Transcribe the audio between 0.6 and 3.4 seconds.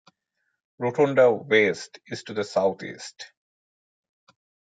Rotonda West is to the southeast.